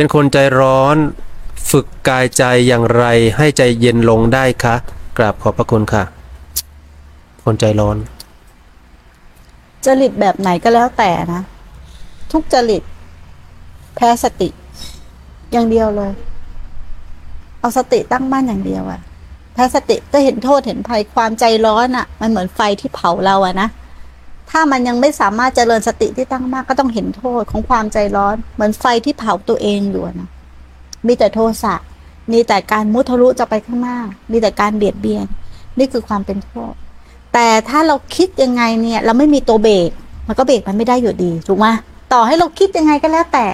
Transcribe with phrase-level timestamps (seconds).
[0.00, 0.96] เป็นคนใจร้อน
[1.70, 3.04] ฝึกกายใจอย่างไร
[3.36, 4.74] ให้ใจเย็นลงได้คะ
[5.18, 6.02] กราบขอบพระคุณค่ะ
[7.44, 7.96] คนใจร้อน
[9.84, 11.42] จริตแบบไหนก็แล้วแต่นะ
[12.32, 12.82] ทุกจริต
[13.96, 14.48] แพ้สติ
[15.52, 16.12] อย่างเดียวเลย
[17.60, 19.00] เอาสติตั้งมั่นอย่างเดียวอะ
[19.54, 23.68] แพ้สติก็เห็นโทษเห็นภัยความใจร้อนอะมันเหมือนไฟที่เผาเราอะนะ
[24.50, 30.28] ถ้ามันยังไม่สามารถเจริญสติที่ตั้งมากก็ต้องเห็นโทษของความใจร้อน เหมือนไฟที่เผาตัวเองอยู่นะ
[31.06, 31.74] มีแต่โทสะ
[32.32, 33.98] มีแต่การมุทะลุจะไปข้างหน้า
[34.32, 35.26] มีแต่การเบียดเบียน
[35.78, 36.72] นี่คือความเป็นโทษ
[37.34, 39.90] แต่ถ้าเราคิดยังไงเนี่ย เราไม่มีตัวเบรก
[40.26, 41.66] มันก็เบรกมันไม่ได้อยู่ดีถูกไหม
[42.12, 43.46] ต่อให้เราคิดยังไงก็แล้วแต่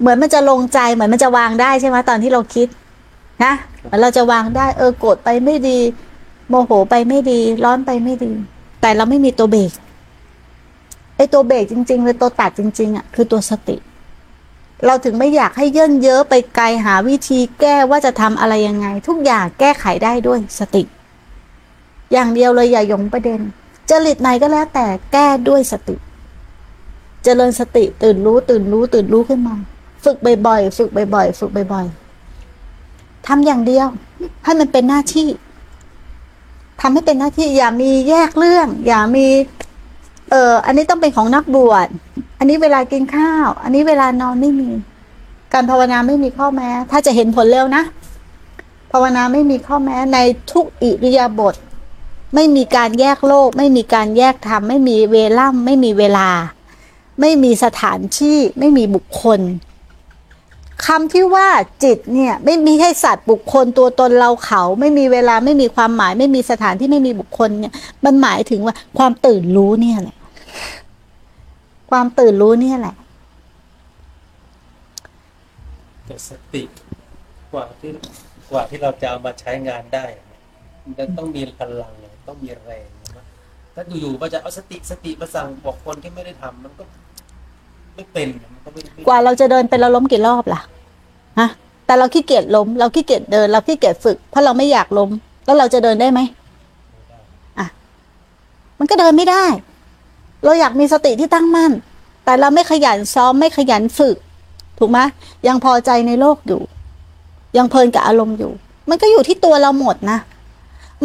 [0.00, 2.68] เหมือนมันจะลงใจเหมือนมันจะวางได้ใช่ไหมตอนที่เราคิด
[3.44, 3.52] นะ
[4.00, 5.78] เราจะวางได้ เออโกรธไปไม่ดี
[6.48, 8.32] โมโหไปไม่ดี ร้อนไปไม่ดี
[8.86, 9.72] แต่เราไม่มีตัวเบรก
[11.16, 13.76] ไอ้ตัวเบรกจริงๆเลยตัวตัดจริง ๆอะคือตัวสติ
[14.84, 20.82] เราถึงไม่อยากให้เย่นเยอะไปไกลหาวิธีแก้ว่าจะทำอะไรยังไง ทุกอย่างแก้ไขได้ด้วยสติ
[22.12, 23.40] อย่างเดียวเลยอย่าหยงประเด็น
[23.90, 25.96] จริตไหนก็แล้วแต่แก้ด้วยสติ
[27.24, 29.56] เจริญสติตื่นรู้ตื่นรู้ตื่นรู้ขึ้นมา
[30.04, 33.86] ฝึกบ่อยๆฝึกบ่อยๆฝึกบ่อยๆทำอย่างเดียว
[34.44, 35.28] ให้มันเป็นหน้าที่
[36.80, 39.26] ทำให้เป็นหน้าที่อย่ามีแยกเรื่อง อย่ามี
[40.30, 41.88] เอออันนี้ต้องเป็นของนักบวช
[42.38, 44.70] อันนี้เวลากินข้าว อันนี้เวลานอนไม่มี
[45.52, 47.82] การภาวนาไม่มีข้อแม้ ถ้าจะเห็นผลเร็วนะ
[48.92, 50.18] ภาวนาไม่มีข้อแม้ใน
[50.52, 51.54] ทุกอิริยาบถ
[52.34, 56.28] ไม่มีการแยกโลก ไม่มีการแยกธรรมไม่มีเวล่ำไม่มีเวลา
[57.20, 59.40] ไม่มีสถานที่ ไม่มีบุคคล
[60.84, 61.48] คำที่ว่า
[61.84, 67.72] จิตเนี่ยไม่มีให้สัตว์บุคคลตัวตนเราเขา ไม่มีเวลาไม่มีความหมาย ไม่มีสถานที่ไม่มีบุคคลเนี่ย
[68.04, 70.16] มันหมายถึงว่าความตื่นรู้เนี่ยแหละ
[71.90, 72.96] ความตื่นรู้เนี่ยแหละ
[76.06, 76.62] แต่สติ
[77.52, 77.90] กว่าที่
[78.50, 80.06] กว่าที่เราจะเอามาใช้งานได้
[80.84, 81.92] มันต้องมีพลัง
[82.28, 82.88] ต้องมีแรง
[83.74, 86.84] ถ้าอยู่ๆก็จะเอาสติสติมาสั่งบอกคนที่ไม่ได้ทำมันก็
[87.96, 90.60] ไม่เป็นมันก็ไม่ไม่กว่าเราจะเดินเป็นเราล้มกี่รอบล่ะ
[91.40, 91.48] ฮะ
[91.86, 95.10] แต่เราขี้เกียจล้ม เราขี้เกียจเดิน เราขี้เกียจฝึก เพราะเราไม่อยากล้ม
[95.44, 96.20] แล้วเราจะเดินได้ไหม
[97.58, 97.66] อะ
[98.78, 99.44] มันก็เดินไม่ได้
[100.44, 101.72] เราอยากมีสติที่ตั้งมั่น
[102.24, 104.16] แต่เราไม่ขยันซ้อมไม่ขยันฝึก
[104.78, 104.98] ถูกไหม
[105.46, 106.60] ยังพอใจในโลกอยู่
[107.56, 108.52] ยังเพลินกับอารมณ์อยู่
[108.88, 110.18] มันก็อยู่ที่ตัวเราหมดนะ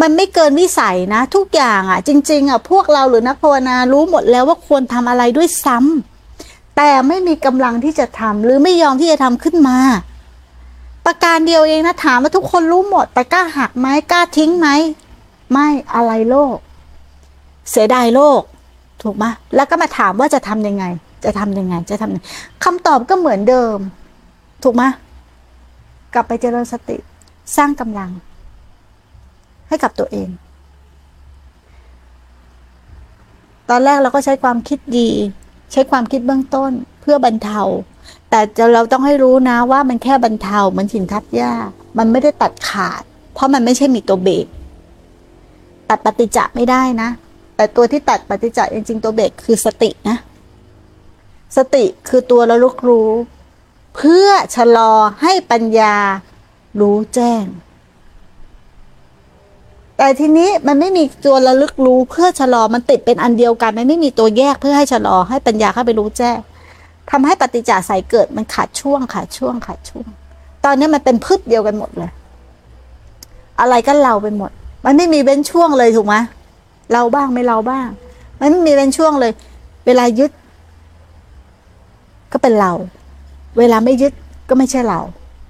[0.01, 6.10] มันไม่เกินวิสัยนะ ทุกอย่างอะ จริง ๆ อะ พวกเราหรือนักภาวนารู้หมดแล้วว่าควรทำอะไรด้วยซ้ำ
[6.77, 9.77] แต่ไม่มีกำลังที่จะทำหรือไม่ยอมที่จะทำขึ้นมา
[11.05, 14.67] ประการเดียวเองนะถามว่าทุกคนรู้หมด แต่กล้าหักไหมกล้าทิ้งไหม
[15.51, 16.57] ไม่อะไรโลก
[17.69, 18.41] เสียดายโลก
[19.01, 20.85] ถูกไหมแล้วก็มาถามว่าจะทำยังไง
[21.25, 22.25] จะทำยังไงจะทำยังไง
[22.63, 23.77] คำตอบก็เหมือนเดิม
[24.63, 24.83] ถูกไหม
[26.13, 26.97] กลับไปเจริญสติ
[27.57, 28.09] สร้างกำลัง
[29.67, 30.29] ให้กับตัวเอง
[33.69, 35.09] ตอนแรกเราก็ใช้ความคิดดี
[35.71, 36.71] ใช้ความคิดเบื้องต้น
[37.01, 37.61] เพื่อบรรเทา
[38.29, 41.53] แต่จะเราต้องให้รู้นะว่ามันแค่บรรเทาเหมือนหินทับหญ้า
[41.97, 43.01] มันไม่ได้ตัดขาด
[43.33, 44.45] เพราะมันไม่ใช่มีตัวเบรก
[45.89, 47.09] ตัดปฏิจจะไม่ได้นะ
[47.55, 50.17] แต่ตัวที่ตัดปฏิจจะจริงๆตัวเบรกคือสตินะ
[51.57, 53.09] สติคือตัวระลึกรู้
[53.95, 55.95] เพื่อชะลอให้ปัญญา
[56.79, 57.43] รู้แจ้ง
[60.03, 66.37] แต่ทีนี้มันไม่มีตัวระลึกรู้เพื่อชะลอมันติดเป็นอันเดียวกันมันไม่มีตัวแยกเพื่อให้ชะลอให้ปัญญาเข้าไปรู้แจ้ง
[67.11, 70.07] ทำให้ปฏิจจสายเกิดมันขาดช่วงขาดช่วงขาดช่วง
[70.65, 72.11] ตอนนี้มันเป็นพืชเดียวกันหมดเลย
[73.59, 74.51] อะไรก็เราไปหมด
[74.85, 76.15] มันไม่มีเว้นช่วงเลยถูกไหม
[76.93, 77.87] เราบ้างไม่เราบ้าง
[78.39, 79.31] มันไม่มีเว้นช่วงเลย
[79.85, 80.31] เวลายึด
[82.31, 82.71] ก็เป็นเรา
[83.57, 84.13] เวลาไม่ยึด
[84.49, 84.99] ก็ไม่ใช่เรา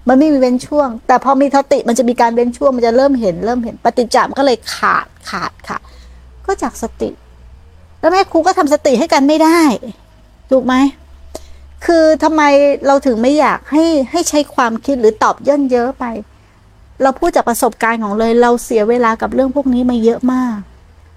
[0.07, 5.81] มันไม่มีเว้นช่วง แต่พอมีสติมันจะมีการเว้นช่วง มันจะเริ่มเห็นเริ่มเห็น ปฏิจจามก็เลยขาดขาดขาด
[6.45, 7.09] ก็จากสติ
[8.00, 9.59] แล้วแม่ครูก็ทำสติให้กันไม่ได้
[10.51, 10.75] ถูกไหม
[11.85, 12.41] คือทำไม
[12.88, 16.05] เราถึงไม่อยากให้ให้ใช้ความคิดหรือตอบย่นเยอะไป
[17.02, 20.58] เราพูดจากประสบการณ์ของเลย เราเสียเวลากับเรื่องพวกนี้มาเยอะมาก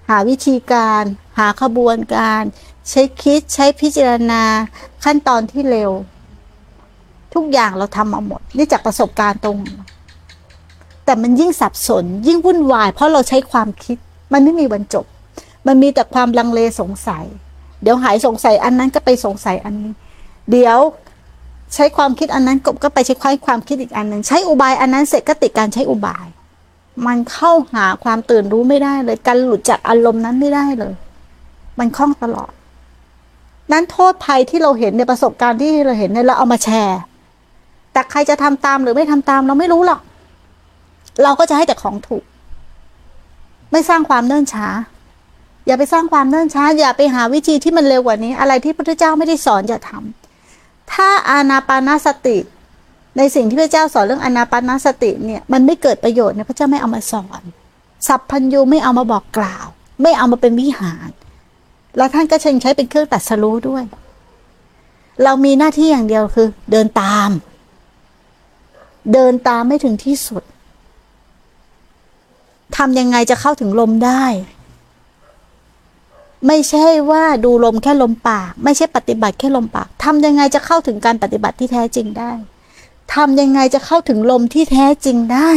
[0.09, 1.03] หาวิธีการ
[1.39, 2.41] หาขบวนการ
[2.89, 4.43] ใช้คิดใช้พิจารณา
[5.03, 5.91] ขั้นตอนที่เร็ว
[7.35, 9.57] ทุกอย่างเราทำมาหมด นี่จากประสบการณ์ตรง
[11.05, 13.97] แต่มันยิ่งสับสน ยิ่งวุ่นวาย เพราะเราใช้ความคิด
[14.33, 15.05] มันไม่มีวันจบ
[15.67, 17.25] มันมีแต่ความลังเลสงสัย
[17.81, 19.91] เดี๋ยวหายสงสัยอันนั้นก็ไปสงสัยอันนี้
[20.51, 20.79] เดี๋ยว
[21.73, 23.15] ใช้ความคิดอันนั้นกบก็ไปใช้
[23.45, 26.27] ความคิดอีกอันหนึ่งใช้อุบายอันนั้นเสร็จก็ติดการใช้อุบาย
[27.07, 30.93] มันเข้าหาความตื่นรู้ไม่ได้เลย การหลุดจากอารมณ์นั้นไม่ได้เลย
[31.79, 32.51] มันคล่องตลอด
[33.71, 36.99] นั้นโทษภัยที่เราเห็นในประสบการณ์ที่เราเห็นเนี่ยเราเอามาแชร์
[37.95, 40.01] แต่ใครจะทำตามหรือไม่ทำตามเราไม่รู้หรอก
[41.23, 42.23] เราก็จะให้แต่ของถูก
[43.71, 44.67] ไม่สร้างความเนิ่นช้า
[45.67, 52.37] อย่าไปสร้างความเนิ่นช้า อย่าไปหาวิธีที่มันเร็วกว่านี้ อะไรที่พระเจ้าไม่ได้สอนอย่าทำถ้าอานาปานสติ
[53.17, 57.41] ในสิ่งที่พระเจ้าสอนเรื่องอานาปานสติเนี่ย มันไม่เกิดประโยชน์เนี่ยพระเจ้าไม่เอามาสอน
[58.07, 59.65] สัพพัญญูไม่เอามาบอกกล่าว
[60.01, 61.09] ไม่เอามาเป็นวิหาร
[61.97, 63.83] แล้วท่านก็เชิงใช้เป็นเครื่องตัดสรู้ด้วย
[65.23, 67.29] เรามีหน้าที่อย่างเดียวคือ เดินตาม
[69.13, 70.43] เดินตามไม่ถึงที่สุด
[72.77, 74.25] ทำยังไงจะเข้าถึงลมได้
[76.47, 82.31] ไม่ใช่ว่าดูลมแค่ลมปาก ไม่ใช่ปฏิบัติแค่ลมปากทำยังไงจะเข้าถึงการปฏิบัติที่แท้จริงได้
[83.15, 85.51] ทำยังไงจะเข้าถึงลมที่แท้จริงได้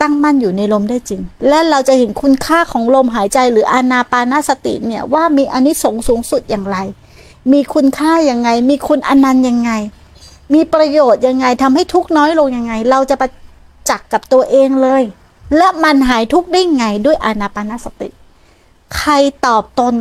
[0.00, 6.76] ตั้งมั่นอยู่ในลมได้จริง และเราจะเห็นคุณค่าของลมหายใจหรืออานาปานาสติเนี่ยว่ามีอานิสงส์สูงสุดอย่างไร
[7.52, 9.70] มีคุณค่ายังไง มีคุณอนันต์ยังไง
[10.54, 13.30] มีประโยชน์ยังไงทำให้ทุกน้อยลงยังไง เราจะประ
[13.90, 15.02] จักษ์กับตัวเองเลย
[15.56, 18.08] และมันหายทุกได้ไงด้วยอานาปานสติ
[18.96, 19.12] ใคร
[19.46, 19.94] ตอบตน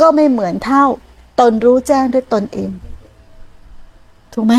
[0.00, 0.84] ก็ไม่เหมือนเท่า
[1.40, 2.70] ตนรู้แจ้งด้วยตนเอง
[4.32, 4.54] ถูกไหม